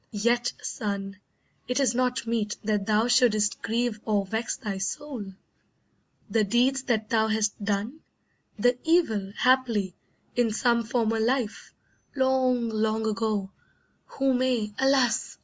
Yet, 0.13 0.53
son, 0.63 1.17
it 1.67 1.79
is 1.79 1.93
not 1.93 2.25
meet 2.25 2.55
that 2.63 2.87
thou 2.87 3.07
shouldst 3.07 3.61
grieve 3.61 3.99
Or 4.03 4.25
vex 4.25 4.57
thy 4.57 4.79
soul. 4.79 5.25
The 6.27 6.43
deeds 6.43 6.81
that 6.85 7.11
thou 7.11 7.27
hast 7.27 7.63
done, 7.63 7.99
The 8.57 8.79
evil, 8.83 9.31
haply, 9.37 9.95
in 10.35 10.53
some 10.53 10.83
former 10.85 11.19
life, 11.19 11.75
Long, 12.15 12.67
long 12.69 13.05
ago, 13.05 13.51
who 14.07 14.33
may 14.33 14.73
alas! 14.79 15.37